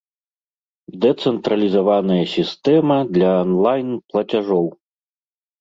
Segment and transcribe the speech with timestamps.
[1.03, 4.65] Дэцэнтралізаваная сістэма для анлайн-плацяжоў!